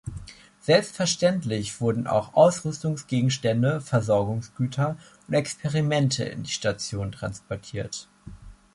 Selbstverständlich 0.61 1.79
wurden 1.79 2.07
auch 2.07 2.33
Ausrüstungsgegenstände, 2.33 3.81
Versorgungsgüter 3.81 4.97
und 5.27 5.33
Experimente 5.35 6.23
in 6.23 6.41
die 6.41 6.49
Station 6.49 7.11
transportiert. 7.11 8.07